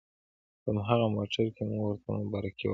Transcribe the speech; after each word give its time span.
په 0.63 0.69
هماغه 0.75 1.07
موټر 1.15 1.45
کې 1.55 1.63
مو 1.69 1.77
ورته 1.87 2.07
مبارکي 2.21 2.65
ورکړه. 2.67 2.69